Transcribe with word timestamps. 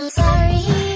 I'm 0.00 0.08
sorry. 0.10 0.87